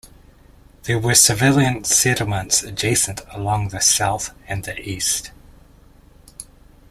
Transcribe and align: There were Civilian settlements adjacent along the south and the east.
There 0.81 0.97
were 0.97 1.13
Civilian 1.13 1.83
settlements 1.83 2.63
adjacent 2.63 3.21
along 3.29 3.67
the 3.67 3.79
south 3.81 4.31
and 4.47 4.63
the 4.65 4.75
east. 4.81 5.29